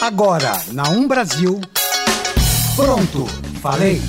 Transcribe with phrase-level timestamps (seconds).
[0.00, 1.60] Agora, na Um Brasil.
[2.76, 3.26] Pronto,
[3.60, 4.00] falei.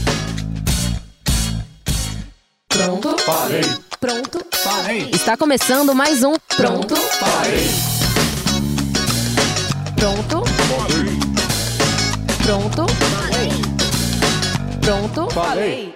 [2.67, 3.62] Pronto, Falei.
[3.99, 4.39] pronto.
[4.54, 5.10] Falei.
[5.12, 7.70] Está começando mais um Pronto, Falei.
[9.96, 10.44] pronto,
[12.44, 12.86] pronto,
[14.82, 15.34] pronto.
[15.34, 15.96] Falei.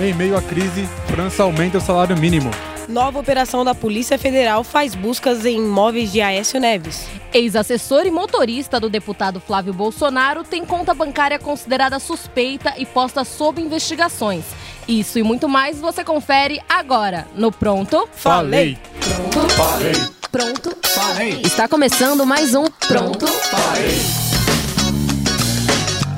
[0.00, 2.50] Em meio à crise, França aumenta o salário mínimo.
[2.90, 7.06] Nova operação da Polícia Federal faz buscas em imóveis de Aécio Neves.
[7.32, 13.62] Ex-assessor e motorista do deputado Flávio Bolsonaro tem conta bancária considerada suspeita e posta sob
[13.62, 14.44] investigações.
[14.88, 18.76] Isso e muito mais você confere agora no Pronto, Falei.
[19.00, 19.92] Pronto, Falei.
[20.32, 20.76] Pronto.
[20.82, 21.40] Falei.
[21.44, 24.00] Está começando mais um Pronto, Falei.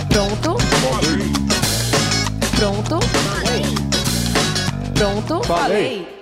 [0.08, 0.56] Pronto,
[2.56, 2.98] Pronto,
[4.94, 5.46] Pronto.
[5.46, 6.21] Falei.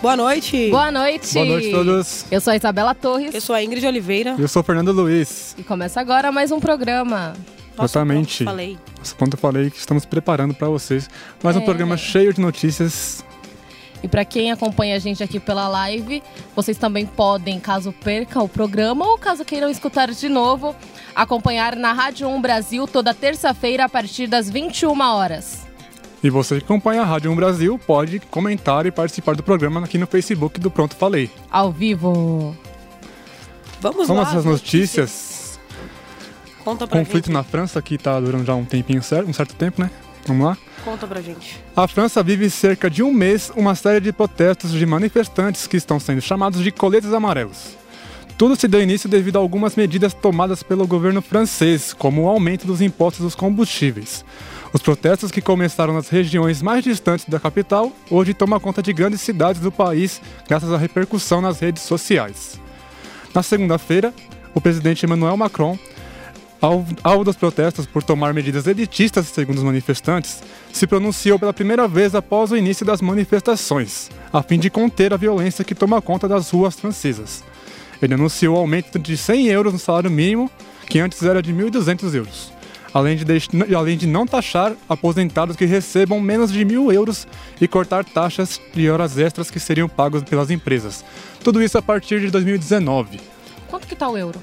[0.00, 0.70] Boa noite.
[0.70, 1.34] Boa noite.
[1.34, 2.24] Boa noite a todos.
[2.30, 4.36] Eu sou a Isabela Torres Eu sou a Ingrid Oliveira.
[4.38, 5.54] Eu sou o Fernando Luiz.
[5.58, 7.32] e começa agora mais um programa.
[7.76, 8.44] Nossa, Exatamente.
[8.44, 8.78] Falei.
[9.02, 11.08] Esse ponto eu falei que estamos preparando para vocês
[11.42, 11.64] mais um É.
[11.64, 13.24] programa cheio de notícias.
[14.00, 16.22] E para quem acompanha a gente aqui pela live,
[16.54, 20.76] vocês também podem, caso perca o programa ou caso queiram escutar de novo,
[21.16, 25.66] acompanhar na Rádio 1 Brasil toda terça-feira a partir das 21 horas.
[26.22, 29.96] E você que acompanha a Rádio 1 Brasil pode comentar e participar do programa aqui
[29.98, 31.30] no Facebook do Pronto Falei.
[31.50, 32.56] Ao vivo.
[33.80, 34.38] Vamos, Vamos lá.
[34.38, 35.60] às notícias.
[36.64, 37.32] Conta pra Conflito gente.
[37.34, 39.90] na França, que está durando já um tempinho certo, um certo tempo, né?
[40.26, 40.58] Vamos lá?
[40.84, 41.58] Conta pra gente.
[41.74, 45.98] A França vive cerca de um mês uma série de protestos de manifestantes que estão
[46.00, 47.76] sendo chamados de coletes amarelos.
[48.36, 52.66] Tudo se deu início devido a algumas medidas tomadas pelo governo francês, como o aumento
[52.66, 54.24] dos impostos dos combustíveis.
[54.72, 59.20] Os protestos que começaram nas regiões mais distantes da capital hoje tomam conta de grandes
[59.20, 62.60] cidades do país, graças à repercussão nas redes sociais.
[63.34, 64.12] Na segunda-feira,
[64.54, 65.78] o presidente Emmanuel Macron
[66.60, 70.42] Alvo, dos protestos por tomar medidas elitistas, segundo os manifestantes,
[70.72, 75.16] se pronunciou pela primeira vez após o início das manifestações, a fim de conter a
[75.16, 77.44] violência que toma conta das ruas francesas.
[78.02, 80.50] Ele anunciou o aumento de 100 euros no salário mínimo,
[80.88, 82.52] que antes era de 1.200 euros,
[82.98, 87.26] além de, deix- além de não taxar aposentados que recebam menos de 1.000 euros
[87.60, 91.04] e cortar taxas de horas extras que seriam pagos pelas empresas.
[91.42, 93.20] Tudo isso a partir de 2019.
[93.68, 94.42] Quanto que tá o euro?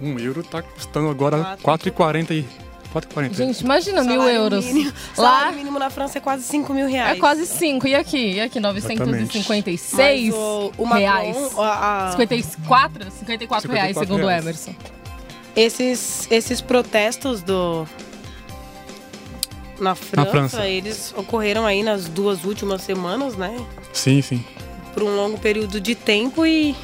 [0.00, 1.90] Um euro está custando agora Quatro.
[1.92, 2.44] 4,40 e
[2.92, 3.34] 4,40.
[3.34, 4.64] Gente, imagina mil Salário euros.
[4.64, 7.16] Mínimo, Lá Salário mínimo na França é quase 5 mil reais.
[7.16, 7.86] é quase 5.
[7.88, 8.32] E aqui?
[8.34, 8.58] E aqui?
[8.60, 11.36] 956 Mas o, o Macron, reais.
[11.58, 13.10] a- a- 54?
[13.10, 14.44] 54 reais, 54 segundo o reais.
[14.44, 14.74] Emerson.
[15.56, 17.86] Esses, esses protestos do...
[19.80, 20.68] Na França, França.
[20.68, 23.56] eles ocorreram aí nas duas últimas semanas, né?
[23.92, 24.44] Sim, sim.
[24.92, 26.76] Por um longo período de tempo e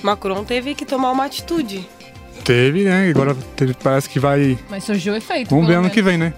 [0.00, 1.86] Macron teve que tomar uma atitude.
[2.44, 3.10] Teve, né?
[3.10, 4.56] Agora teve- parece que vai.
[4.70, 5.50] Mas surgiu efeito.
[5.50, 6.32] Vamos ver ano que vem, né?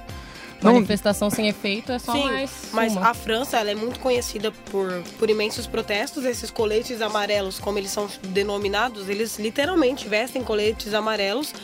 [0.63, 3.11] Não, Manifestação sem efeito é só Sim, mais mas uma.
[3.11, 6.25] a França ela é muito conhecida por, por imensos protestos.
[6.25, 11.55] Esses coletes amarelos, como eles são denominados, eles literalmente vestem coletes amarelos.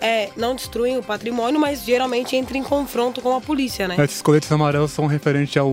[0.00, 3.96] É, não destruem o patrimônio, mas geralmente entram em confronto com a polícia, né?
[4.04, 5.72] esses coletes amarelos são referentes ao.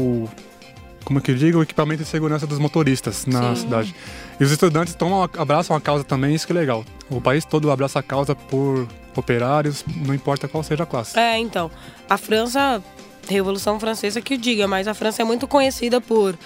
[1.03, 1.59] Como é que eu digo?
[1.59, 3.62] O equipamento de segurança dos motoristas na Sim.
[3.63, 3.95] cidade.
[4.39, 6.85] E os estudantes tomam, abraçam a causa também, isso que é legal.
[7.09, 11.17] O país todo abraça a causa por operários, não importa qual seja a classe.
[11.19, 11.69] É, então.
[12.09, 12.81] A França,
[13.28, 16.38] Revolução Francesa que o diga, mas a França é muito conhecida por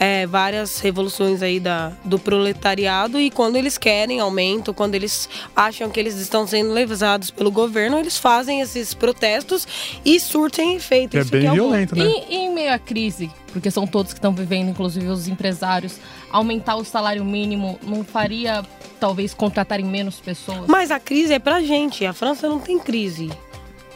[0.00, 5.90] é, várias revoluções aí da, do proletariado e quando eles querem aumento, quando eles acham
[5.90, 9.68] que eles estão sendo levados pelo governo, eles fazem esses protestos
[10.02, 11.18] e surtem efeito.
[11.18, 12.06] É Isso bem que é violento, né?
[12.06, 15.96] E, e em meio à crise, porque são todos que estão vivendo, inclusive os empresários,
[16.30, 18.62] aumentar o salário mínimo não faria,
[18.98, 20.66] talvez, contratarem menos pessoas?
[20.66, 23.30] Mas a crise é pra gente, a França não tem crise.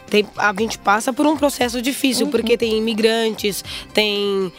[0.09, 4.53] Tem, a gente passa por um processo difícil, porque tem imigrantes, tem,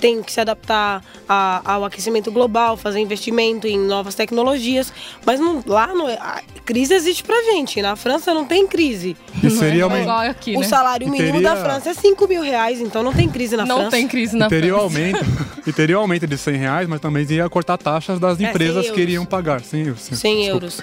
[0.00, 4.92] tem que se adaptar a- ao aquecimento global, fazer investimento em novas tecnologias.
[5.24, 7.80] Mas não- lá no, a crise existe pra gente.
[7.82, 9.16] Na França não tem crise.
[9.42, 10.00] E Não seria é uma.
[10.00, 10.66] igual aqui, o né?
[10.66, 13.64] salário E mínimo teria- da França é 5 mil reais, então não tem crise na
[13.66, 13.90] não França.
[13.92, 14.98] tem crise na E teria o França.
[14.98, 15.24] aumento,
[15.68, 18.82] e teria o aumento de 100 reais, mas também ia cortar taxas das 100 empresas
[18.84, 19.02] que euros.
[19.02, 19.60] iriam pagar.
[19.60, 20.00] 100 euros.
[20.02, 20.48] 100 desculpa.
[20.64, 20.80] euros.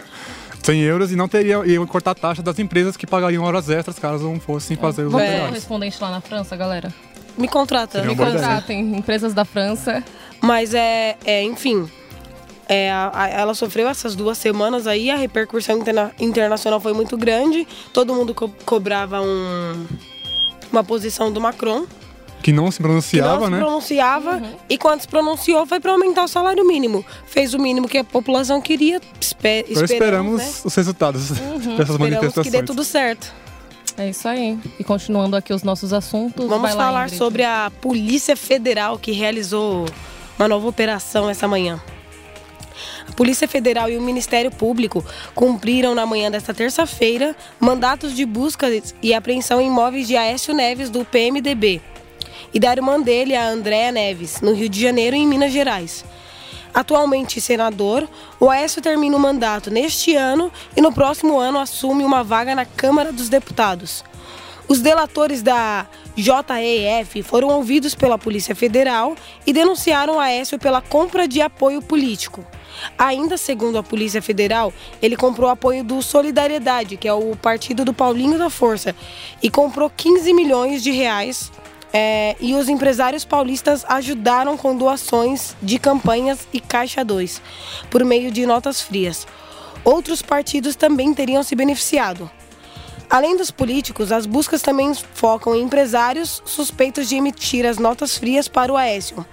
[0.64, 4.26] 100 euros e não teria, iam cortar taxas das empresas que pagariam horas extras caso
[4.26, 5.48] não fossem fazer os operários.
[5.48, 6.94] correspondente lá na França, galera?
[7.38, 8.00] Me contrata.
[8.02, 10.04] Seria Me contratem, empresas da França.
[10.42, 11.90] Mas é, é enfim.
[12.70, 17.16] é, a- a- ela sofreu essas duas semanas aí, a repercussão interna- internacional foi muito
[17.18, 17.66] grande.
[17.94, 19.86] Todo mundo co- cobrava um-
[20.72, 21.86] uma posição do Macron.
[22.44, 23.58] Que não se que pronunciava, não se né?
[23.60, 27.04] pronunciava e quando se pronunciou foi para aumentar o salário mínimo.
[27.26, 29.00] Fez o mínimo que a população queria.
[29.20, 30.54] Espe Então esperamos né?
[30.66, 32.46] os resultados dessas Esperamos manifestações.
[32.46, 33.34] que dê tudo certo.
[33.98, 34.58] É isso aí.
[34.80, 36.48] E continuando aqui os nossos assuntos.
[36.48, 37.18] Vamos lá, falar Ingrid.
[37.18, 39.86] sobre a Polícia Federal que realizou
[40.38, 41.82] uma nova operação essa manhã.
[43.08, 45.04] A Polícia Federal e o Ministério Público
[45.34, 48.68] cumpriram na manhã desta terça-feira mandatos de busca
[49.02, 51.82] e apreensão em imóveis de Aécio Neves do PMDB
[52.54, 56.06] e da irmã dele, a Andréa Neves, no Rio de Janeiro e em Minas Gerais.
[56.78, 58.08] Atualmente senador,
[58.40, 62.66] o Aécio termina o mandato neste ano e no próximo ano assume uma vaga na
[62.66, 64.06] Câmara dos Deputados.
[64.68, 71.42] Os delatores da JEF foram ouvidos pela Polícia Federal e denunciaram Aécio pela compra de
[71.42, 72.46] apoio político.
[72.96, 74.72] Ainda segundo a Polícia Federal,
[75.02, 78.96] ele comprou apoio do Solidariedade, que é o partido do Paulinho da Força,
[79.42, 81.52] e comprou 15 milhões de reais.
[81.94, 87.42] É, e os empresários paulistas ajudaram com doações de campanhas e Caixa 2,
[87.90, 89.26] por meio de notas frias.
[89.84, 92.30] Outros partidos também teriam se beneficiado.
[93.10, 98.50] Além dos políticos, as buscas também focam em empresários suspeitos de emitir as notas frias
[98.50, 99.26] para o Aécio.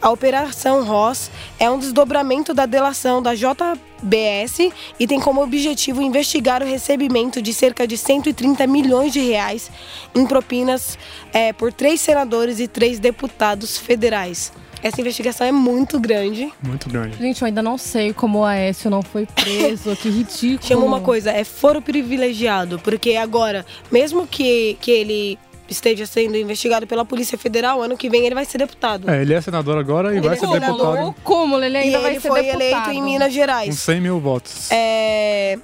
[0.00, 6.62] A Operação Ross é um desdobramento da delação da JBS e tem como objetivo investigar
[6.62, 9.70] o recebimento de cerca de 130 milhões de reais
[10.14, 10.98] em propinas
[11.32, 14.52] eh, por três senadores e três deputados federais.
[14.84, 16.52] Essa investigação é muito grande.
[16.62, 17.16] Muito grande.
[17.16, 19.96] Gente, eu ainda não sei como o Aécio não foi preso.
[19.96, 20.62] que ridículo.
[20.62, 25.38] Chama uma coisa, é foro privilegiado, porque agora, mesmo que, que ele
[25.74, 29.10] esteja sendo investigado pela Polícia Federal, ano que vem ele vai ser deputado.
[29.10, 30.76] É, ele é senador agora e Ele vai é ser senador.
[30.76, 32.62] deputado O cúmulo, ele e ainda vai ele ser foi deputado.
[32.62, 33.78] eleito em Minas com Gerais.
[33.78, 34.68] 100 mil votos.
[34.70, 35.58] É,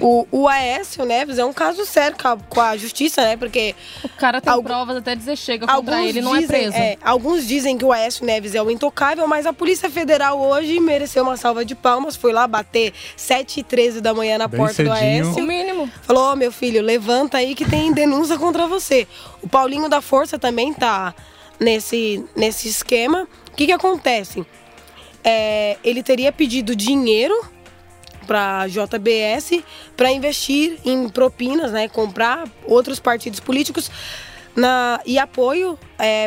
[0.00, 3.36] o, o Aécio Neves é um caso sério com a, com a justiça, né?
[3.36, 6.76] Porque O cara tem Algu- provas até dizer chega contra ele, não é dizem, preso.
[6.76, 10.80] é, alguns dizem que o Aécio Neves é o intocável, mas a Polícia Federal hoje
[10.80, 12.16] mereceu uma salva de palmas.
[12.16, 15.24] Foi lá bater 7 e 13 da manhã na Bem porta do cedinho.
[15.26, 15.42] O Aécio.
[15.46, 15.90] mínimo.
[16.02, 19.06] Falou, ô meu filho, levanta aí que tem denúncia contra você.
[19.42, 21.14] O Paulinho da Força também tá
[21.60, 23.28] nesse, nesse esquema.
[23.52, 24.44] O que que acontece?
[25.22, 27.34] É, ele teria pedido dinheiro
[28.24, 29.62] para JBS
[29.96, 33.90] para investir em propinas, né, comprar outros partidos políticos
[34.56, 35.78] na, e apoio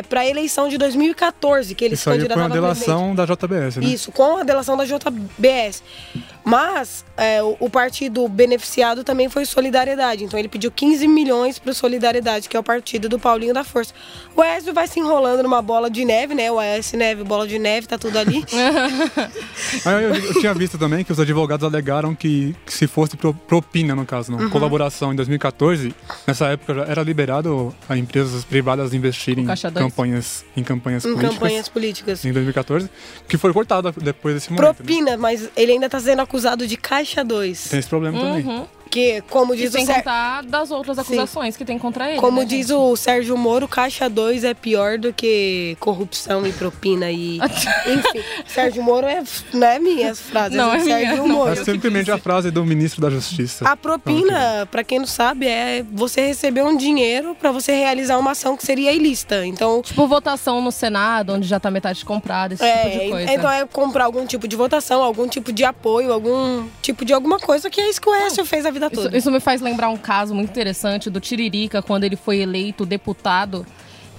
[0.08, 3.14] para a eleição de 2014, que ele Isso se aí foi candidatava uma a delação
[3.14, 3.86] da JBS, né?
[3.86, 5.82] Isso, com a delação da JBS.
[6.44, 10.24] Mas é, o, o partido beneficiado também foi Solidariedade.
[10.24, 13.62] Então ele pediu 15 milhões para o Solidariedade, que é o partido do Paulinho da
[13.64, 13.92] Força.
[14.34, 16.50] O Aécio vai se enrolando numa bola de neve, né?
[16.50, 18.44] O Aécio Neve, bola de neve, tá tudo ali.
[19.84, 23.34] Ah, eu, eu tinha visto também que os advogados alegaram que, que se fosse pro-
[23.34, 24.38] propina, no caso, Uhum.
[24.42, 25.94] não, colaboração em 2014,
[26.26, 29.84] nessa época já era liberado a empresas privadas investirem O em Caixa dois.
[29.86, 31.34] campanhas, em campanhas em políticas.
[31.38, 32.24] campanhas políticas.
[32.24, 32.88] Em 2014,
[33.28, 34.66] que foi cortado depois desse momento.
[34.68, 34.74] né?
[34.74, 37.68] Propina, mas ele ainda tá sendo acusado de Caixa 2.
[37.70, 38.66] Tem esse problema também.
[38.90, 42.20] Que, como E diz o sem Ser- contar das outras acusações que tem contra ele.
[42.20, 42.72] Como né, diz gente?
[42.78, 47.38] o Sérgio Moro, Caixa 2 é pior do que corrupção e propina e.
[47.86, 51.28] Enfim, Sérgio Moro é, não é minhas frases, Não, é é Sérgio minha, não.
[51.28, 51.52] Moro.
[51.52, 53.68] É que simplesmente a frase do ministro da Justiça.
[53.68, 58.30] A propina, pra quem não sabe, é você receber um dinheiro pra você realizar uma
[58.32, 59.44] ação que seria ilícita.
[59.46, 63.32] Então, Tipo, votação no Senado, onde já tá metade comprada, esse tipo de é, coisa.
[63.32, 67.38] então é comprar algum tipo de votação, algum tipo de apoio, algum tipo de alguma
[67.38, 69.16] coisa que é isso que o Écio fez a vida Isso, toda.
[69.16, 73.66] isso me faz lembrar um caso muito interessante do Tiririca, quando ele foi eleito deputado.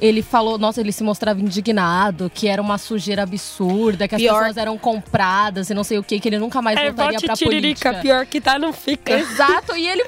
[0.02, 4.38] Ele falou, nossa, ele se mostrava indignado, que era uma sujeira absurda, que as Pior-
[4.38, 7.90] pessoas eram compradas e não sei o que, que ele nunca mais voltaria pra política.
[7.90, 9.12] É, pior que tá, não fica.
[9.20, 10.06] Exato, e ele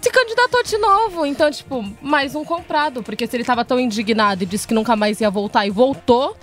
[0.00, 1.26] se candidatou de novo.
[1.26, 3.02] Então, tipo, mais um comprado.
[3.02, 6.36] Porque se ele tava tão indignado e disse que nunca mais ia voltar e voltou,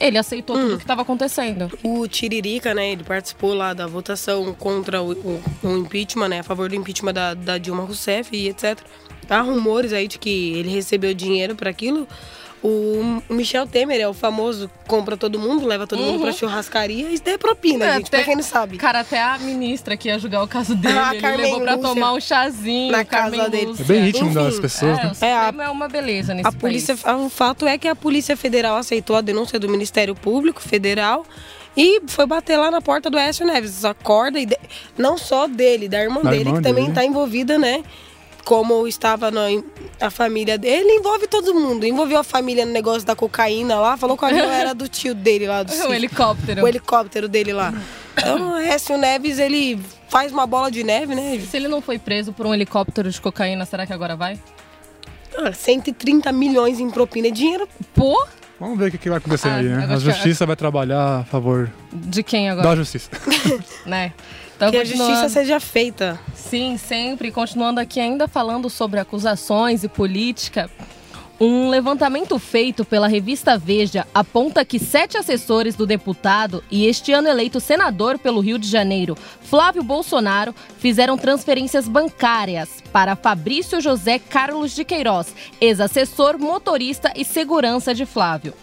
[0.00, 0.68] ele aceitou Hum.
[0.70, 1.70] tudo que tava acontecendo.
[1.82, 6.42] O Tiririca, né, ele participou lá da votação contra o, o- o impeachment, né, a
[6.42, 8.78] favor do impeachment da, da Dilma Rousseff e etc.
[9.28, 12.06] Há rumores aí de que ele recebeu dinheiro para aquilo.
[12.66, 17.20] O, Michel Temer é o famoso compra todo mundo, leva todo mundo pra churrascaria e
[17.22, 18.78] é propina, É, gente, pra até- quem não sabe.
[18.78, 21.74] Cara, até a ministra que ia julgar o caso dele, Ah, ele Carmen levou pra
[21.74, 21.88] Lúcia.
[21.90, 22.90] tomar um chazinho.
[22.90, 23.74] Na Carmen casa dele.
[23.78, 25.10] É bem íntimo Enfim, das pessoas, É, né?
[25.10, 27.20] o Supremo é, uma beleza nesse A polícia, país.
[27.20, 31.22] o fato é que a Polícia Federal aceitou a denúncia do Ministério Público Federal
[31.76, 33.84] e foi bater lá na porta do Écio Neves.
[33.84, 34.56] Acorda e de-
[34.96, 36.88] não só dele, da irmã Da dele, irmã que também dele.
[36.92, 37.82] está envolvida, né?
[38.44, 39.42] Como estava na,
[40.00, 41.86] a família dele, envolve todo mundo.
[41.86, 45.14] Envolveu a família no negócio da cocaína lá, falou que o avião era do tio
[45.14, 46.62] dele lá, do O helicóptero.
[46.62, 47.72] o helicóptero dele lá.
[48.16, 51.40] Então, o Écio Neves, ele faz uma bola de neve, né?
[51.50, 54.38] Se ele não foi preso por um helicóptero de cocaína, será que agora vai?
[55.36, 57.68] Ah, 130 milhões em propina é dinheiro.
[57.94, 58.24] Pô,
[58.60, 59.86] Vamos ver o que, que vai acontecer Ah, aí, né?
[59.88, 62.68] A eu- justiça vai trabalhar a favor de quem agora?
[62.68, 63.10] da justiça.
[63.84, 64.12] Né?
[64.56, 65.10] Então, que a continuando.
[65.12, 66.18] justiça seja feita.
[66.34, 67.32] Sim, sempre.
[67.32, 70.70] Continuando aqui ainda falando sobre acusações e política.
[71.40, 77.28] Um levantamento feito pela revista Veja aponta que sete assessores do deputado e este ano
[77.28, 84.76] eleito senador pelo Rio de Janeiro, Flávio Bolsonaro, fizeram transferências bancárias para Fabrício José Carlos
[84.76, 88.54] de Queiroz, ex-assessor, motorista e segurança de Flávio.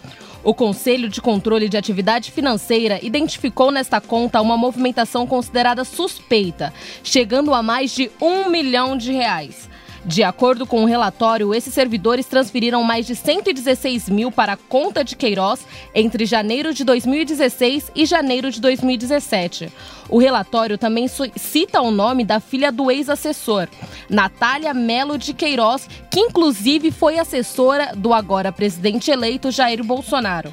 [0.42, 6.72] O Conselho de Controle de Atividade Financeira identificou nesta conta uma movimentação considerada suspeita,
[7.04, 9.70] chegando a mais de um milhão de reais.
[10.04, 15.04] De acordo com o relatório, esses servidores transferiram mais de 116 mil para a conta
[15.04, 19.72] de Queiroz entre janeiro de 2016 e janeiro de 2017.
[20.08, 21.06] O relatório também
[21.36, 23.68] cita o nome da filha do ex-assessor,
[24.10, 30.52] Natália Melo de Queiroz, que inclusive foi assessora do agora presidente eleito Jair Bolsonaro.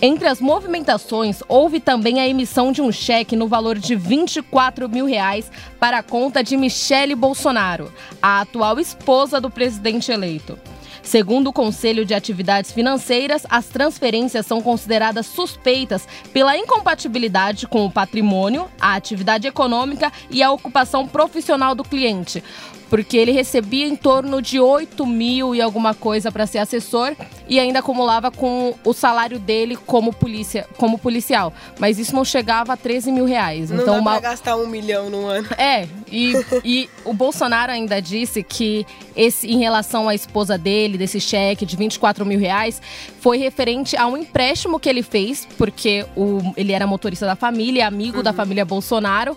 [0.00, 5.06] Entre as movimentações, houve também a emissão de um cheque no valor de 24 mil
[5.06, 5.50] reais
[5.80, 10.56] para a conta de Michele Bolsonaro, a atual esposa do presidente eleito.
[11.02, 17.90] Segundo o Conselho de Atividades Financeiras, as transferências são consideradas suspeitas pela incompatibilidade com o
[17.90, 22.44] patrimônio, a atividade econômica e a ocupação profissional do cliente.
[22.88, 27.14] Porque ele recebia em torno de 8 mil e alguma coisa para ser assessor
[27.48, 31.52] e ainda acumulava com o salário dele como, polícia, como policial.
[31.78, 33.70] Mas isso não chegava a 13 mil reais.
[33.70, 35.48] Não então, dá uma, pra gastar um milhão no ano.
[35.56, 36.32] é, e,
[36.64, 41.76] e o Bolsonaro ainda disse que esse, em relação à esposa dele, desse cheque de
[41.76, 42.80] 24 mil reais,
[43.20, 47.86] foi referente a um empréstimo que ele fez, porque o, ele era motorista da família,
[47.86, 49.36] amigo da família Bolsonaro.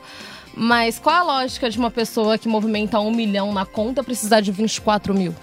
[0.56, 4.52] Mas qual a lógica de uma pessoa que movimenta um milhão na conta precisar de
[4.52, 5.34] 24 mil?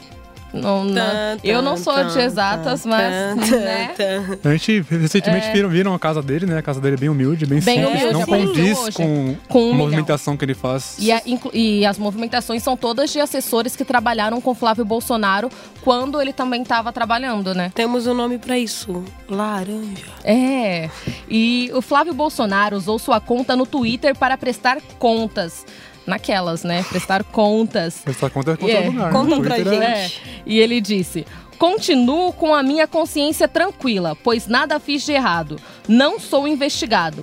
[0.52, 3.49] Não, não- Tan, eu não tan, sou de exatas, tan, mas.
[3.50, 3.95] tan, né?
[4.43, 4.50] tan.
[4.50, 6.59] A gente recentemente viram, viram a casa dele, né?
[6.59, 7.95] A casa dele é bem humilde, bem, Bem simples.
[7.97, 8.97] humilde, não apareceu condiz hoje.
[8.97, 9.78] com, Com um a milhão.
[9.78, 10.97] movimentação que ele faz.
[10.99, 11.21] E, a-
[11.52, 15.50] e as movimentações são todas de assessores que trabalharam com Flávio Bolsonaro
[15.83, 17.71] quando ele também estava trabalhando, né?
[17.75, 19.05] Temos um nome pra isso.
[19.28, 20.05] Laranja.
[20.25, 20.88] É.
[21.28, 25.67] E o Flávio Bolsonaro usou sua conta no Twitter para prestar contas.
[26.09, 26.83] Naquelas, né?
[26.88, 28.03] Prestar contas.
[28.07, 29.12] Essa conta é contra É, lugar.
[29.12, 30.11] conta no pra é- É.
[30.47, 31.27] E ele disse:
[31.59, 35.61] Continuo com a minha consciência tranquila, pois nada fiz de errado.
[35.87, 37.23] Não sou investigado.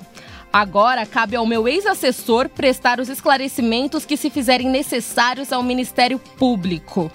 [0.54, 7.12] Agora cabe ao meu ex-assessor prestar os esclarecimentos que se fizerem necessários ao Ministério Público.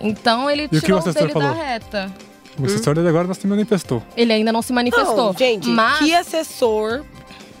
[0.00, 1.56] Então ele E o que tirou o assessor dele da falou?
[1.64, 2.12] reta.
[2.58, 4.02] O assessor dele agora não se manifestou.
[4.16, 5.16] Ele ainda não se manifestou.
[5.16, 7.04] Não, gente, mas que assessor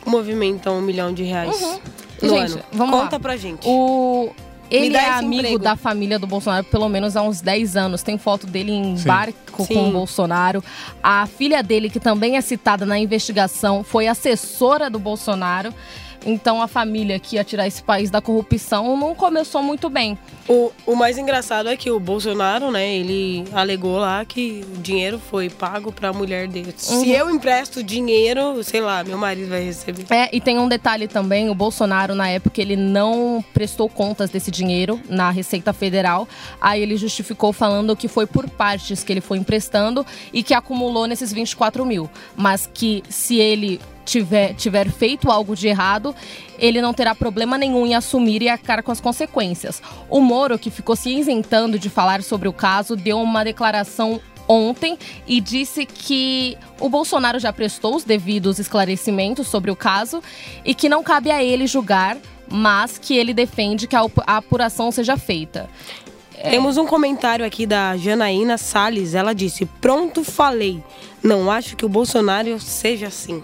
[0.04, 1.78] movimenta um milhão de reais
[2.22, 2.62] no Gente, ano?
[2.72, 3.20] vamos Conta lá.
[3.20, 3.66] pra gente.
[3.66, 4.30] O.
[4.70, 5.58] Ele é amigo emprego.
[5.60, 8.02] da família do Bolsonaro pelo menos há uns 10 anos.
[8.02, 9.08] Tem foto dele em Sim.
[9.08, 9.74] barco Sim.
[9.74, 10.62] com o Bolsonaro.
[11.02, 15.72] A filha dele, que também é citada na investigação, foi assessora do Bolsonaro.
[16.28, 20.18] Então a família que ia tirar esse país da corrupção não começou muito bem.
[20.46, 25.18] O, o mais engraçado é que o Bolsonaro, né, ele alegou lá que o dinheiro
[25.18, 26.74] foi pago pra mulher dele.
[26.88, 27.00] Uhum.
[27.00, 30.06] Se eu empresto dinheiro, sei lá, meu marido vai receber.
[30.10, 34.50] É, e tem um detalhe também, o Bolsonaro, na época, ele não prestou contas desse
[34.50, 36.28] dinheiro na Receita Federal.
[36.60, 41.06] Aí ele justificou falando que foi por partes que ele foi emprestando e que acumulou
[41.06, 42.08] nesses 24 mil.
[42.36, 46.14] Mas que se ele tiver, tiver feito algo de errado,
[46.58, 49.82] ele não terá problema nenhum em assumir e arcar com as consequências.
[50.08, 54.98] O Moro, que ficou se isentando de falar sobre o caso, deu uma declaração ontem
[55.26, 60.22] e disse que o Bolsonaro já prestou os devidos esclarecimentos sobre o caso
[60.64, 62.16] e que não cabe a ele julgar,
[62.50, 65.68] mas que ele defende que a apuração seja feita.
[66.42, 69.12] Temos um comentário aqui da Janaína Salles.
[69.12, 70.82] Ela disse: Pronto, falei.
[71.20, 73.42] Não acho que o Bolsonaro seja assim.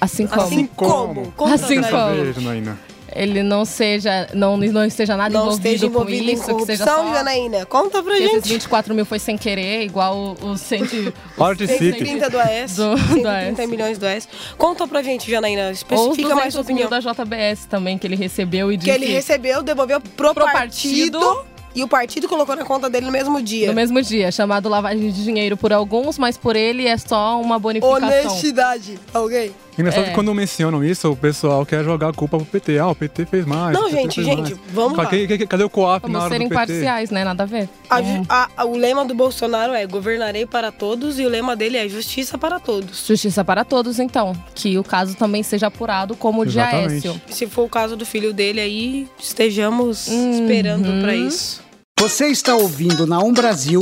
[0.00, 1.32] Assim como Assim como?
[1.36, 2.24] Conta Assim como.
[2.34, 2.90] gente.
[3.12, 6.64] Ele não seja, não, não esteja nada Não envolvido, esteja com envolvido em isso, que
[6.64, 7.66] seja corrupção, só Janaína.
[7.66, 8.48] Conta pra que esses gente.
[8.50, 11.78] 24 mil foi sem querer, igual o- os 100, Participe.
[11.92, 12.76] 130 do AES.
[12.76, 13.68] Do- do 130 AES.
[13.68, 14.28] milhões do AES.
[14.56, 15.72] Conta pra gente, Janaína.
[15.72, 16.88] Especifica mais 200 sua mil opinião.
[16.88, 21.18] da JBS também, que ele recebeu e Que disse ele recebeu, devolveu pro, Pro partido,
[21.18, 21.50] partido.
[21.74, 23.68] E o partido colocou na conta dele no mesmo dia.
[23.68, 27.58] no mesmo dia, chamado lavagem de dinheiro por alguns, mas por ele é só uma
[27.60, 28.08] bonificação.
[28.08, 28.98] Honestidade.
[29.14, 29.52] Alguém?
[29.78, 30.08] Engraçado É.
[30.08, 32.78] que quando mencionam isso, o pessoal quer jogar a culpa pro PT.
[32.78, 33.72] Ah, o PT fez mais.
[33.72, 34.60] Não, gente, gente, mais.
[34.74, 35.06] vamos lá.
[35.48, 36.54] Cadê, o co-op na hora ser do PT?
[36.54, 37.24] imparciais, né?
[37.24, 37.68] Nada a ver.
[37.88, 41.56] A ju- a- a- o lema do Bolsonaro é governarei para todos e o lema
[41.56, 43.06] dele é justiça para todos.
[43.06, 44.34] Justiça para todos, então.
[44.54, 47.08] Que o caso também seja apurado como o de Exatamente.
[47.08, 47.20] Aécio.
[47.28, 50.30] Se for o caso do filho dele aí, estejamos Uhum.
[50.32, 51.62] esperando pra isso.
[51.98, 53.80] Você está ouvindo na Um Brasil.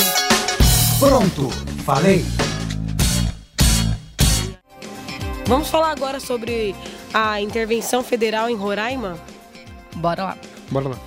[0.98, 1.48] Pronto,
[1.84, 2.24] falei.
[5.48, 6.76] Vamos falar agora sobre
[7.12, 9.18] a intervenção federal em Roraima?
[9.96, 10.38] Bora lá.
[10.70, 10.98] Bora lá.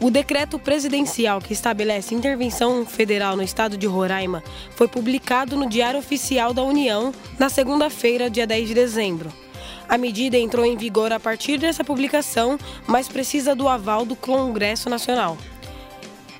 [0.00, 4.42] O decreto presidencial que estabelece intervenção federal no estado de Roraima
[4.76, 9.30] foi publicado no Diário Oficial da União na segunda-feira, dia 10 de dezembro.
[9.86, 14.88] A medida entrou em vigor a partir dessa publicação, mas precisa do aval do Congresso
[14.88, 15.36] Nacional.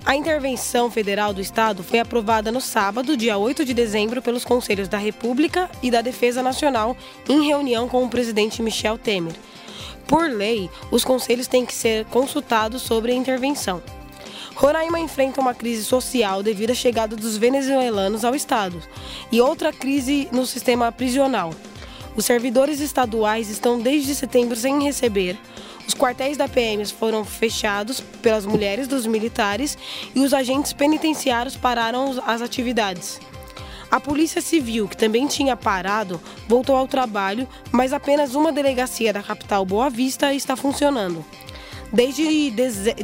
[0.05, 4.89] A intervenção federal do Estado foi aprovada no sábado, dia 8 de dezembro, pelos Conselhos
[4.89, 6.97] da República e da Defesa Nacional,
[7.29, 9.33] em reunião com o presidente Michel Temer.
[10.09, 13.81] Por lei, os conselhos têm que ser consultados sobre a intervenção.
[14.57, 18.83] Roraima enfrenta uma crise social devido à chegada dos venezuelanos ao Estado
[19.31, 21.55] e outra crise no sistema prisional.
[22.15, 25.39] Os servidores estaduais estão desde setembro sem receber.
[25.93, 29.77] Os quartéis da PM foram fechados pelas mulheres dos militares
[30.15, 33.21] e os agentes penitenciários pararam as atividades.
[33.91, 36.19] A Polícia Civil, que também tinha parado,
[36.49, 41.23] voltou ao trabalho, mas apenas uma delegacia da capital Boa Vista está funcionando.
[41.93, 42.51] Desde,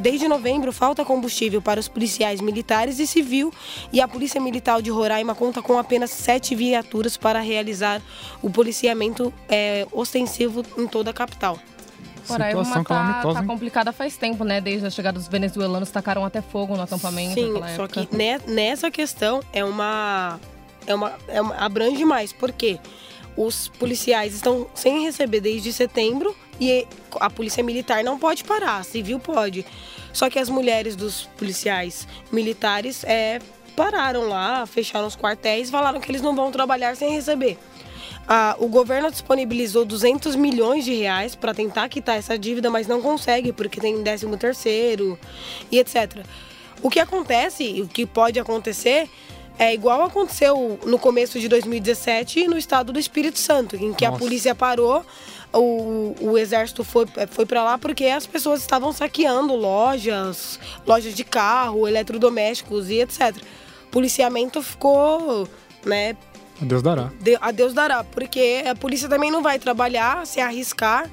[0.00, 3.52] desde novembro, falta combustível para os policiais militares e civil
[3.92, 8.00] e a Polícia Militar de Roraima conta com apenas sete viaturas para realizar
[8.40, 11.58] o policiamento é, ostensivo em toda a capital.
[12.28, 14.60] Roraima Situação tá, calamitosa, tá complicada faz tempo, né?
[14.60, 18.06] Desde a chegada dos venezuelanos, tacaram até fogo no acampamento Sim, só época.
[18.06, 20.38] que ne- nessa questão é uma,
[20.86, 22.78] é uma, é uma abrange mais, porque
[23.36, 26.86] os policiais estão sem receber desde setembro e
[27.20, 29.64] a polícia militar não pode parar, a civil pode.
[30.12, 33.38] Só que as mulheres dos policiais militares é,
[33.76, 37.56] pararam lá, fecharam os quartéis, falaram que eles não vão trabalhar sem receber.
[38.30, 43.00] Ah, o governo disponibilizou 200 milhões de reais para tentar quitar essa dívida, mas não
[43.00, 45.18] consegue porque tem 13 terceiro
[45.72, 46.26] e etc.
[46.82, 49.08] O que acontece, e o que pode acontecer,
[49.58, 54.10] é igual aconteceu no começo de 2017 no estado do Espírito Santo, em que a
[54.10, 54.22] Nossa.
[54.22, 55.04] polícia parou,
[55.52, 61.24] o, o exército foi, foi para lá porque as pessoas estavam saqueando lojas, lojas de
[61.24, 63.34] carro, eletrodomésticos e etc.
[63.90, 65.48] Policiamento ficou,
[65.84, 66.14] né,
[66.60, 67.10] Deus dará.
[67.20, 71.08] de- a Deus dará, porque a polícia também não vai trabalhar, se arriscar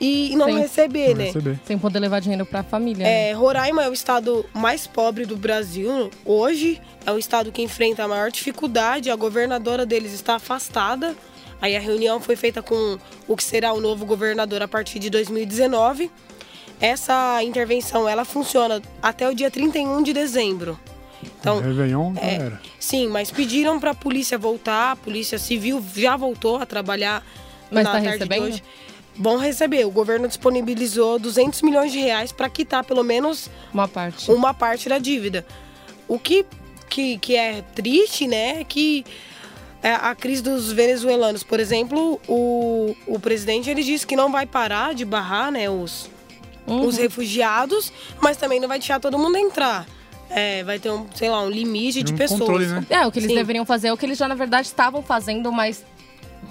[0.00, 0.58] e não Sim.
[0.58, 1.24] receber, Vai né?
[1.26, 1.60] receber.
[1.66, 3.04] Sem poder levar dinheiro pra família.
[3.04, 3.30] né?
[3.30, 6.80] É, Roraima é o estado mais pobre do Brasil hoje.
[7.06, 9.10] É o estado que enfrenta a maior dificuldade.
[9.10, 11.14] A governadora deles está afastada.
[11.62, 15.08] Aí a reunião foi feita com o que será o novo governador a partir de
[15.08, 16.10] 2019.
[16.78, 20.78] Essa intervenção ela funciona até o dia 31 de dezembro.
[21.40, 22.60] Então, Réveillon, já é, era.
[22.78, 24.92] sim, mas pediram para a polícia voltar.
[24.92, 27.24] A polícia civil já voltou a trabalhar
[27.70, 28.44] Mas na tá tarde recebendo?
[28.46, 28.62] de hoje.
[29.18, 29.84] Vão receber.
[29.86, 34.30] O governo disponibilizou 200 milhões de reais para quitar pelo menos Uma parte.
[34.30, 35.46] uma parte da dívida.
[36.08, 36.44] O que,
[36.88, 39.04] que, que é triste, né, é que
[39.82, 44.44] é, a crise dos venezuelanos, por exemplo, o, o presidente ele disse que não vai
[44.46, 46.10] parar de barrar né, os,
[46.66, 46.84] Uhum.
[46.86, 49.86] os refugiados, mas também não vai deixar todo mundo entrar.
[50.30, 52.40] É, vai ter um, sei lá, um limite de Um pessoas.
[52.40, 52.84] controle, né?
[52.90, 53.36] É, o que eles Sim.
[53.36, 55.84] deveriam fazer é o que eles já, na verdade, estavam fazendo, mas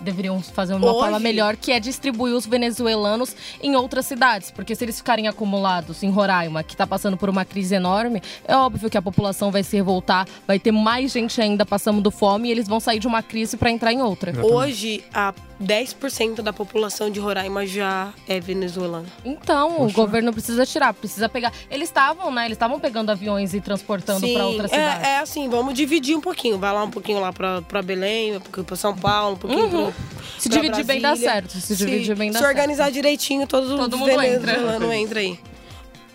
[0.02, 4.52] deveriam fazer uma Hoje- forma melhor, que é distribuir os venezuelanos em outras cidades.
[4.52, 8.56] Porque se eles ficarem acumulados em Roraima, que tá passando por uma crise enorme, é
[8.56, 12.52] óbvio que a população vai se revoltar, vai ter mais gente ainda passando fome e
[12.52, 14.32] eles vão sair de uma crise para entrar em outra.
[14.46, 19.06] Hoje, a 10% da população de Roraima já é venezuelana.
[19.24, 19.96] Então, o Poxa.
[19.96, 21.54] governo precisa tirar, precisa pegar.
[21.72, 22.46] Eles estavam, né?
[22.46, 25.08] Eles estavam pegando aviões e transportando para outras cidades.
[25.08, 26.58] é, é assim, vamos dividir um pouquinho.
[26.58, 29.70] Vai lá um pouquinho lá pra, pra Belém, um pouquinho pra São Paulo, um pouquinho
[29.70, 29.94] pro, Uhum.
[30.38, 31.32] Se pra dividir bem dá Brasília.
[31.32, 31.52] certo.
[31.58, 32.56] Se dividir bem dá se certo.
[32.58, 34.54] organizar direitinho, todos Todo os mundo entra.
[34.54, 35.40] venezuelanos entra aí.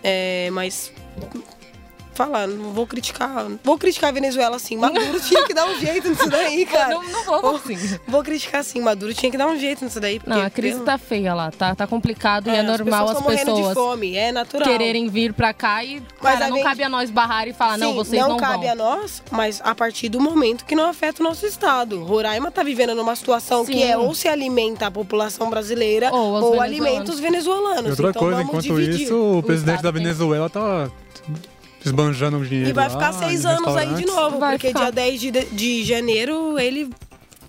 [0.03, 0.91] É, mas
[2.13, 3.47] falar, não vou criticar.
[3.63, 4.77] Vou criticar a Venezuela sim.
[4.77, 6.93] Maduro tinha que dar um jeito nisso daí, cara.
[6.95, 7.99] Não, não vou, assim.
[8.07, 10.19] Vou criticar sim, Maduro tinha que dar um jeito nisso daí.
[10.19, 13.07] Porque, Não, a crise pelo- tá feia lá, tá, tá complicado e é as normal
[13.07, 14.67] pessoas as morrendo de pessoas fome, é natural.
[14.67, 17.77] quererem vir pra cá e, cara, a não gente- cabe a nós barrar e falar,
[17.77, 18.71] não, Sim, vocês não, cabe vão.
[18.71, 22.03] a nós, mas a partir do momento que não afeta o nosso estado.
[22.03, 23.73] Roraima tá vivendo numa situação Sim.
[23.73, 27.85] que é ou se alimenta a população brasileira Ou ou, os alimenta os venezuelanos.
[27.87, 29.05] E outra então coisa, vamos enquanto dividir.
[29.05, 30.89] isso, o presidente Estado da tem- Venezuela tá
[31.85, 34.67] esbanjando o dinheiro E vai lá, ficar seis em anos aí de novo, Vai porque
[34.67, 34.79] ficar.
[34.81, 36.89] dia 10 de, de janeiro ele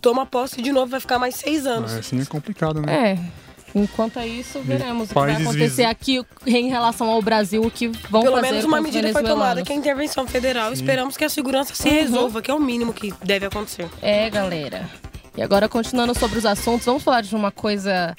[0.01, 1.93] toma posse de novo, vai ficar mais seis anos.
[1.95, 3.19] Ah, assim é complicado, né?
[3.19, 3.43] É.
[3.75, 7.89] Enquanto é isso, veremos o que vai acontecer aqui em relação ao Brasil, o que
[8.11, 10.73] vão Pelo fazer menos com uma medida foi tomada, que é a intervenção federal.
[10.75, 13.89] Esperamos que a segurança se resolva, que é o mínimo que deve acontecer.
[14.03, 14.91] É, galera.
[15.35, 18.15] E agora, continuando sobre os assuntos, vamos falar de uma coisa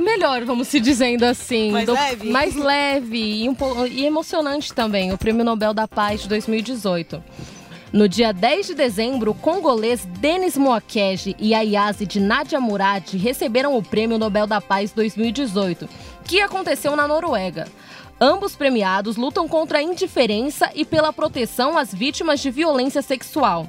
[0.00, 1.70] melhor, vamos se dizendo assim.
[1.70, 2.30] Mais Do- leve?
[2.30, 7.22] Mais leve e, um e emocionante também, o Prêmio Nobel da Paz de 2018.
[7.92, 13.76] No dia 10 de dezembro, o congolês Denis Mukwege e a Yazid Nadia Murad receberam
[13.76, 15.88] o Prêmio Nobel da Paz 2018,
[16.24, 17.66] que aconteceu na Noruega.
[18.20, 23.68] Ambos premiados lutam contra a indiferença e pela proteção às vítimas de violência sexual.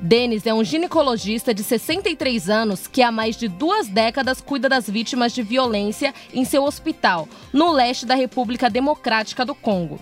[0.00, 4.88] Denis é um ginecologista de 63 anos que há mais de duas décadas cuida das
[4.88, 9.98] vítimas de violência em seu hospital, no leste da República Democrática do Congo.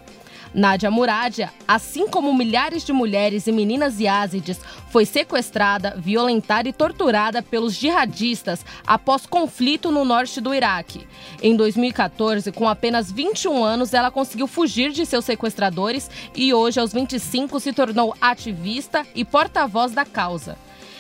[0.56, 7.42] Nadia Muradia, assim como milhares de mulheres e meninas yazidis, foi sequestrada, violentada e torturada
[7.42, 11.06] pelos jihadistas após conflito no norte do Iraque.
[11.42, 16.90] Em 2014, com apenas 21 anos, ela conseguiu fugir de seus sequestradores e hoje, aos
[16.90, 20.56] 25, se tornou ativista e porta-voz da causa.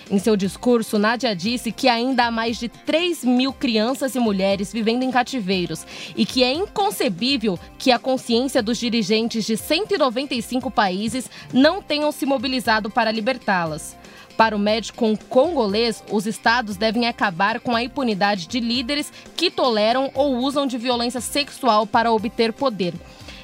[0.08, 4.72] Em seu discurso, Nádia disse que ainda há mais de 3 mil crianças e mulheres
[4.72, 11.28] vivendo em cativeiros e que é inconcebível que a consciência dos dirigentes de 195 países
[11.52, 13.96] não tenham se mobilizado para libertá-las.
[14.36, 20.12] Para o médico congolês, os estados devem acabar com a impunidade de líderes que toleram
[20.14, 22.94] ou usam de violência sexual para obter poder.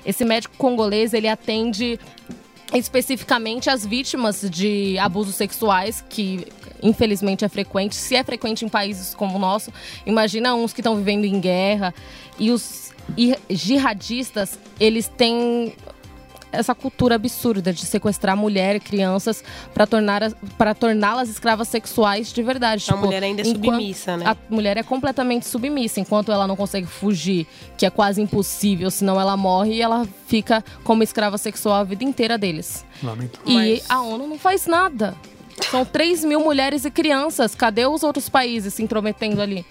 [0.07, 1.99] Esse médico congolês, ele atende
[2.75, 6.47] especificamente as vítimas de abusos sexuais, que
[6.83, 7.95] infelizmente é frequente.
[7.95, 9.73] Se é frequente em países como o nosso,
[10.07, 11.95] imagina uns que estão vivendo em guerra.
[12.39, 12.93] E os
[13.51, 15.75] jihadistas, eles têm
[16.53, 19.43] essa cultura absurda de sequestrar mulher e crianças
[19.75, 22.85] para tornar para torná-las escravas sexuais de verdade.
[22.89, 24.25] A mulher ainda é submissa, né?
[24.27, 29.21] A mulher é completamente submissa, enquanto ela não consegue fugir, que é quase impossível, senão
[29.21, 32.85] ela morre e ela fica como escrava sexual a vida inteira deles.
[33.03, 33.41] Lamento.
[33.47, 35.15] E Mas- a ONU não faz nada.
[35.71, 37.55] São 3 mil mulheres e crianças.
[37.55, 39.65] Cadê os outros países se intrometendo ali?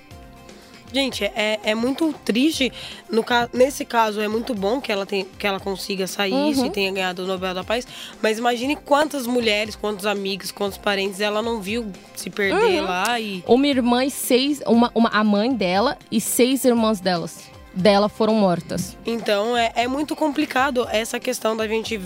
[0.93, 2.71] Gente, é, é muito triste.
[3.09, 6.49] No, ca- nesse caso, é muito bom que ela, tem, que ela consiga sair Uhum.
[6.51, 7.87] isso e tenha ganhado o Nobel da Paz.
[8.21, 12.85] Mas imagine quantas mulheres, quantos amigos, quantos parentes ela não viu se perder Uhum.
[12.87, 13.43] lá e.
[13.47, 14.61] Uma irmã e seis.
[14.67, 17.49] Uma, uma, a mãe dela e seis irmãs delas.
[17.73, 18.97] Dela foram mortas.
[19.05, 22.01] Então é, é muito complicado essa questão da gente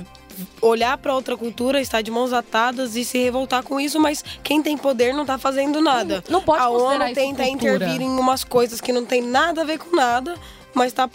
[0.62, 4.62] olhar para outra cultura, estar de mãos atadas e se revoltar com isso, mas quem
[4.62, 6.24] tem poder não tá fazendo nada.
[6.30, 7.76] Não pode A ONU tenta cultura.
[7.76, 10.36] intervir em umas coisas que não tem nada a ver com nada,
[10.74, 11.10] mas tá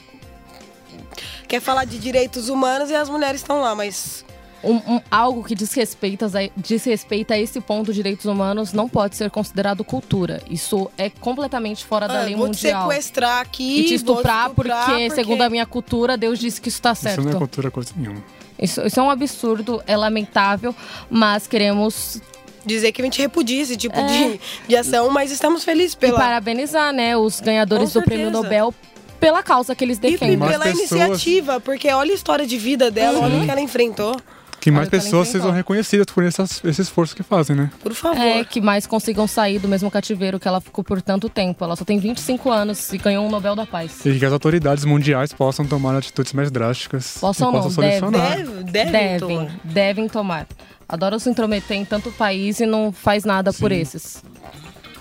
[1.49, 4.25] quer falar de direitos humanos e as mulheres estão lá, mas
[4.63, 9.31] Um, um- algo que desrespeita, desrespeita a esse ponto de direitos humanos não pode ser
[9.31, 10.43] considerado cultura.
[10.51, 12.83] Isso é completamente fora da ah, lei vou mundial.
[12.87, 16.61] te sequestrar aqui E te vou estuprar, porque, estuprar segundo a minha cultura, Deus disse
[16.61, 17.21] que isso está certo.
[17.21, 18.23] Isso não é cultura coisa nenhuma.
[18.61, 20.75] Isso, isso é um absurdo, é lamentável,
[21.09, 22.21] mas queremos
[22.65, 26.21] dizer que a gente repudia esse tipo de, de ação, mas estamos felizes pela e
[26.21, 28.31] parabenizar né, os ganhadores do Prêmio.
[28.31, 28.75] Nobel
[29.19, 30.37] pela causa que eles e defendem.
[30.37, 33.61] Mais pela pessoas- iniciativa, porque olha a história de vida dela, olha o que ela
[33.61, 34.17] enfrentou.
[34.61, 37.71] Que mais pessoas sejam reconhecidas por essas- esse esforço que fazem, né?
[37.83, 38.21] Por favor.
[38.21, 41.65] É, que mais consigam sair do mesmo cativeiro que ela ficou por tanto tempo.
[41.65, 44.05] Ela só tem 25 anos e ganhou um Nobel da Paz.
[44.05, 47.17] E que as autoridades mundiais possam tomar atitudes mais drásticas.
[47.21, 48.37] Possam e não, possam solucionar.
[48.37, 49.51] Deve, deve, devem, tomar.
[49.65, 50.47] devem tomar.
[50.89, 54.23] Adoram se intrometer em tanto país e não faz nada por esses.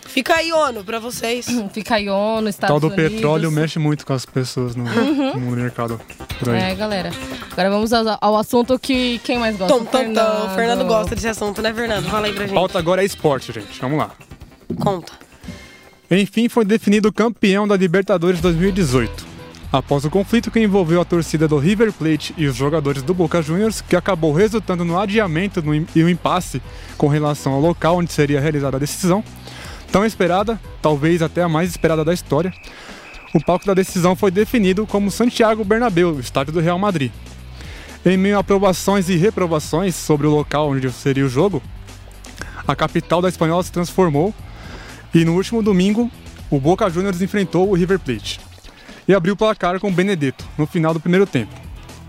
[0.10, 1.46] Fica aí, ONU, pra vocês.
[1.72, 3.14] Fica aí ONU, O Estados tal do Unidos.
[3.14, 6.00] petróleo mexe muito com as pessoas no, no mercado
[6.40, 6.72] por aí.
[6.72, 7.12] É, galera.
[7.52, 9.74] Agora vamos ao, ao assunto que quem mais gosta?
[9.74, 10.46] Tom, tom, tom.
[10.46, 12.10] O Fernando gosta desse assunto, né, Fernando?
[12.10, 12.56] Fala aí pra gente.
[12.56, 13.80] Pauta agora é esporte, gente.
[13.80, 14.12] Vamos lá.
[14.80, 15.14] Conta.
[16.12, 19.30] Enfim, foi definido o campeão da Libertadores 2018.
[19.72, 23.40] Após o conflito que envolveu a torcida do River Plate e os jogadores do Boca
[23.40, 25.64] Juniors, que acabou resultando no adiamento
[25.96, 26.60] e o impasse
[26.98, 29.24] com relação ao local onde seria realizada a decisão,
[29.92, 32.54] tão esperada, talvez até a mais esperada da história,
[33.34, 37.12] o palco da decisão foi definido como Santiago Bernabéu, estádio do Real Madrid.
[38.06, 41.62] Em meio a aprovações e reprovações sobre o local onde seria o jogo,
[42.68, 44.34] a capital da Espanhola se transformou
[45.14, 46.10] e no último domingo,
[46.50, 48.40] o Boca Juniors enfrentou o River Plate
[49.08, 51.54] e abriu o placar com o Benedetto no final do primeiro tempo.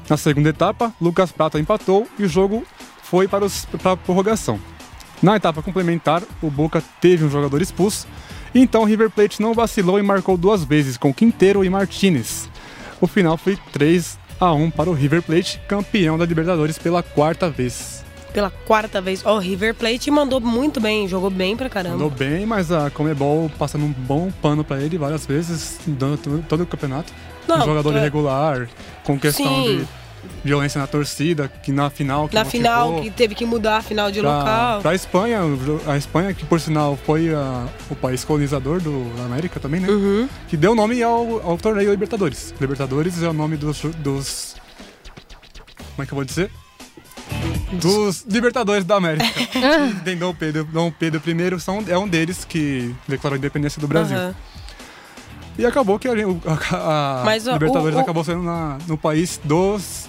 [0.09, 2.65] Na segunda etapa, Lucas Prata empatou e o jogo
[3.03, 4.61] foi para, os, para a prorrogação.
[5.23, 8.07] Na etapa complementar, o Boca teve um jogador expulso,
[8.55, 12.49] então o River Plate não vacilou e marcou duas vezes com Quinteiro e Martinez.
[13.01, 17.51] O final foi 3 a 1 para o River Plate, campeão da Libertadores pela quarta
[17.51, 18.03] vez.
[18.33, 19.23] Pela quarta vez.
[19.27, 21.97] Ó, o River Plate mandou muito bem, jogou bem pra caramba.
[21.97, 26.45] Andou bem, mas a Comebol passando um bom pano pra ele várias vezes, dando todo,
[26.49, 27.13] todo o campeonato.
[27.49, 28.69] Não, um jogador é- irregular,
[29.05, 29.79] com questão Sim.
[29.79, 29.89] de
[30.45, 32.29] violência na torcida, que na final.
[32.29, 34.81] Que Na final, que teve que mudar a final de pra, local.
[34.83, 35.41] pra Espanha,
[35.87, 39.89] a Espanha, que por sinal foi a- o país colonizador do, da América também, né?
[39.89, 40.29] Uhum.
[40.49, 42.55] Que deu nome ao, ao torneio Libertadores.
[42.61, 44.57] Libertadores é o nome dos, dos.
[45.95, 46.51] Como é que eu vou dizer?
[47.73, 49.25] Dos Libertadores da América.
[50.05, 53.87] Tem Dom Pedro, Dom Pedro I são, é um deles que declarou a independência do
[53.87, 54.17] Brasil.
[54.17, 54.35] Aham.
[55.59, 58.97] E acabou que a, a- a Mas, ó, Libertadores o- o- acabou sendo na- no
[58.97, 60.09] país dos.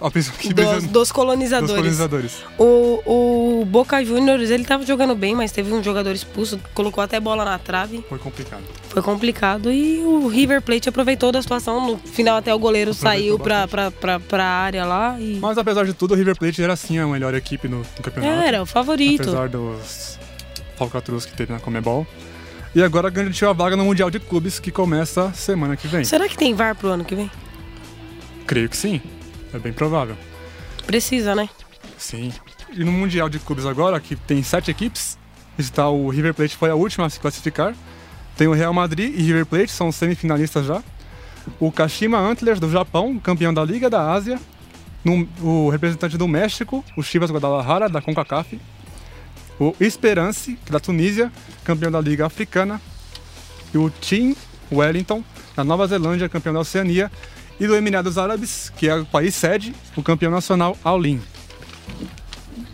[0.00, 1.70] Dos, dos colonizadores.
[1.70, 2.44] dos colonizadores.
[2.58, 7.18] O, o Boca Juniors, ele tava jogando bem, mas teve um jogador expulso, colocou até
[7.18, 8.04] bola na trave.
[8.08, 8.62] Foi complicado.
[8.88, 11.86] Foi complicado e o River Plate aproveitou da situação.
[11.86, 15.38] No final, até o goleiro Aproveitou saiu pra, pra, pra, pra área lá e.
[15.40, 18.42] Mas apesar de tudo, o River Plate era sim a melhor equipe no, no campeonato.
[18.42, 19.22] Era o favorito.
[19.22, 20.18] Apesar dos
[20.76, 22.06] falcatruas que teve na Comebol.
[22.74, 26.04] E agora garantiu a vaga no Mundial de Clubes que começa semana que vem.
[26.04, 27.30] Será que tem VAR pro ano que vem?
[28.46, 29.00] Creio que sim.
[29.54, 30.16] É bem provável.
[30.86, 31.48] Precisa, né?
[31.96, 32.32] Sim.
[32.72, 35.16] E no Mundial de Clubes agora, que tem sete equipes,
[35.58, 37.74] está o River Plate foi a última a se classificar.
[38.36, 40.82] Tem o Real Madrid e River Plate, são semifinalistas já.
[41.60, 44.40] O Kashima Antlers do Japão, campeão da Liga da Ásia.
[45.04, 48.58] No- o representante do México, o Chivas Guadalajara, da CONCACAF.
[49.60, 51.30] O Esperance, da Tunísia,
[51.62, 52.80] campeão da Liga Africana.
[53.72, 54.34] E o Team
[54.72, 55.22] Wellington,
[55.54, 57.12] da Nova Zelândia, campeão da Oceania.
[57.58, 61.20] E do Emirados Árabes, que é o país sede, o campeão nacional Al-Lin.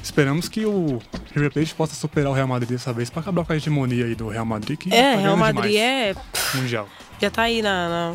[0.02, 1.00] Esperamos que o
[1.34, 4.14] River Plate possa superar o Real Madrid dessa vez para acabar com a hegemonia aí
[4.14, 4.78] do Real Madrid.
[4.78, 6.56] Que É, tá Real Madrid demais é.
[6.56, 6.88] Mundial.
[7.20, 7.88] Já tá aí na.
[7.88, 8.14] na...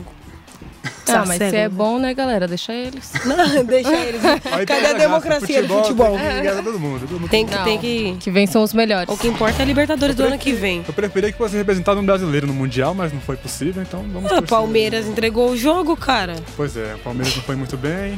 [1.07, 2.47] Ah, mas se é bom, né, galera?
[2.47, 3.11] Deixa eles.
[3.25, 4.21] Não, deixa eles.
[4.51, 6.17] Aí Cadê a democracia do futebol?
[6.17, 7.29] Tem que ganhar todo mundo, todo mundo.
[7.29, 8.17] Tem que, tem que.
[8.19, 9.13] Que vençam os melhores.
[9.13, 10.83] O que importa é a Libertadores do ano que vem.
[10.87, 14.31] Eu preferia que fosse representado um brasileiro no Mundial, mas não foi possível, então vamos
[14.31, 14.41] Ah.
[14.41, 16.35] Palmeiras entregou o jogo, cara.
[16.55, 18.17] Pois é, o Palmeiras não foi muito bem.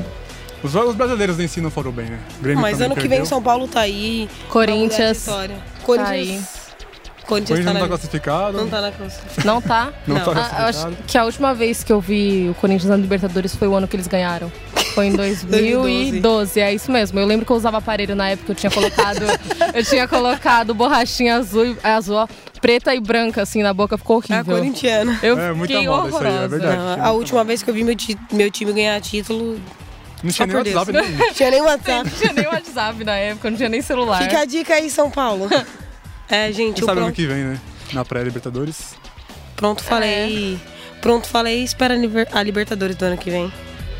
[0.63, 2.19] Os jogos brasileiros em si não foram bem, né?
[2.56, 3.19] Mas ano que perdeu.
[3.19, 4.28] vem São Paulo tá aí.
[4.50, 5.17] Corinthians.
[5.17, 5.56] História.
[6.06, 6.41] aí.
[7.28, 7.60] Corinthians.
[7.60, 7.88] O Corinthians Corinthians tá não tá na.
[7.88, 8.58] classificado.
[8.58, 9.44] Não tá na classificação.
[9.54, 9.94] Não tá?
[10.08, 10.24] Não Não.
[10.26, 10.88] tá Ah, eu classificado.
[10.96, 13.88] acho que a última vez que eu vi o Corinthians na Libertadores foi o ano
[13.88, 14.52] que eles ganharam.
[14.96, 17.20] Foi em 2012, é isso mesmo.
[17.20, 19.22] Eu lembro que eu usava aparelho na época, eu tinha colocado.
[19.74, 22.28] eu tinha colocado borrachinha azul, é, azul, ó,
[22.62, 24.58] preta e branca, assim, na boca, ficou É a horrível.
[24.58, 25.20] corintiana.
[25.22, 26.48] Eu É, muita fiquei isso aí, é horrorosa.
[26.48, 26.78] verdade.
[27.00, 27.48] Não, a última moda.
[27.50, 29.60] vez que eu vi meu, ti- meu time ganhar título,
[30.24, 31.08] Não tinha nem WhatsApp Deus.
[31.20, 31.34] nem.
[31.34, 32.10] tinha nem WhatsApp.
[32.10, 34.24] Não tinha nem WhatsApp na época, não tinha nem celular.
[34.24, 35.48] Fica a dica aí, São Paulo.
[36.30, 37.60] É, gente, Quem o sabe ano pronto, que vem, né?
[37.94, 38.96] Na pré-Libertadores.
[39.56, 40.60] pronto falei.
[41.02, 41.96] Pronto falei, espera
[42.34, 43.52] a Libertadores do ano que vem.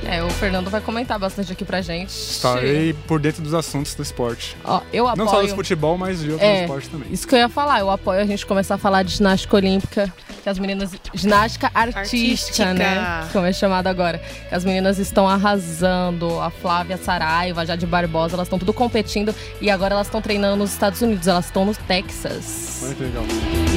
[0.06, 2.10] É, o Fernando vai comentar bastante aqui pra gente.
[2.10, 4.56] Estarei por dentro dos assuntos do esporte.
[4.64, 5.26] Ó, eu apoio.
[5.26, 7.08] Não só do futebol, mas de outros É, esportes também.
[7.12, 10.14] Isso que eu ia falar, eu apoio a gente começar a falar de ginástica olímpica,
[10.44, 10.92] que as meninas.
[11.14, 12.74] Ginástica artística, Artística.
[12.74, 13.28] né?
[13.34, 14.20] Como é chamado agora.
[14.48, 16.40] Que as meninas estão arrasando.
[16.40, 20.56] A Flávia Saraiva, a Jade Barbosa, elas estão tudo competindo e agora elas estão treinando
[20.58, 22.94] nos Estados Unidos, elas estão no Texas.
[22.98, 23.24] Que legal.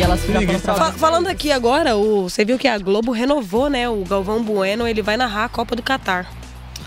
[0.01, 3.87] E elas ficam falando aqui agora, o, você viu que a Globo renovou, né?
[3.87, 6.27] O Galvão Bueno, ele vai narrar a Copa do Catar.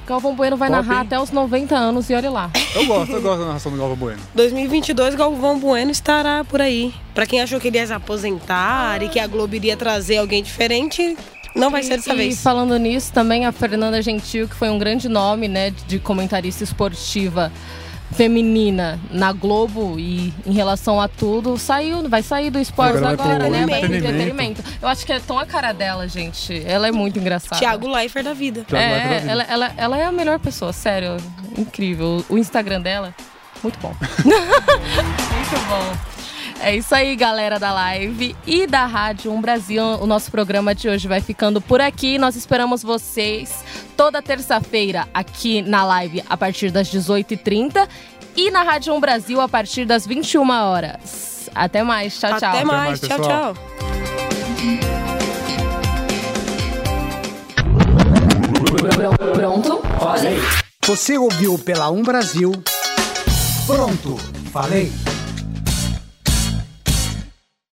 [0.07, 1.05] Galvão Bueno vai Top, narrar hein?
[1.05, 2.49] até os 90 anos e olha lá.
[2.73, 4.19] Eu gosto, eu gosto da narração do Galvão Bueno.
[4.33, 6.91] 2022, Galvão Bueno estará por aí.
[7.13, 10.41] Pra quem achou que ele ia se aposentar e que a Globo iria trazer alguém
[10.41, 11.15] diferente,
[11.55, 12.41] não vai ser dessa e vez.
[12.41, 17.51] falando nisso, também a Fernanda Gentil, que foi um grande nome, né, de comentarista esportiva
[18.13, 23.39] feminina na Globo e em relação a tudo, saiu, vai sair do esporte Agora agora,
[23.39, 23.65] pro né?
[23.65, 24.07] Vai pro entretenimento.
[24.61, 24.63] entretenimento.
[24.81, 26.63] Eu acho que é tão a cara dela, gente.
[26.65, 27.57] Ela é muito engraçada.
[27.59, 28.63] Thiago Leifert da vida.
[28.67, 29.31] Thiago Leifert da É, vida.
[29.31, 31.17] ela, ela, ela é a melhor pessoa, sério.
[31.57, 32.23] Incrível.
[32.29, 33.13] O Instagram dela,
[33.63, 33.93] muito bom.
[34.23, 36.12] muito bom.
[36.63, 39.83] É isso aí, galera da live e da Rádio Um Brasil.
[39.83, 42.17] O nosso programa de hoje vai ficando por aqui.
[42.17, 43.65] Nós esperamos vocês
[43.97, 47.85] toda terça-feira aqui na live a partir das 18h30
[48.37, 51.49] e na Rádio Um Brasil a partir das 21 horas.
[51.53, 52.17] Até mais.
[52.17, 52.49] Tchau, tchau.
[52.49, 52.87] Até mais.
[52.87, 53.53] mais, tchau, tchau.
[59.33, 59.81] Pronto?
[60.85, 62.53] Você ouviu pela Um Brasil.
[63.67, 64.17] Pronto,
[64.49, 64.89] falei.